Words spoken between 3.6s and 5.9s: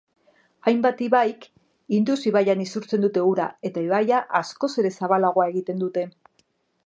eta ibaia askoz ere zabalagoa egiten